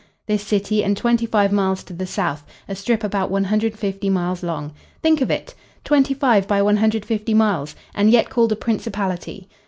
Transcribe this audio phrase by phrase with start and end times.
[0.25, 4.09] This city and twenty five miles to the south, a strip about one hundred fifty
[4.09, 4.73] miles long.
[5.03, 5.53] Think of it!
[5.83, 9.47] Twenty five by one hundred fifty miles, and yet called a principality!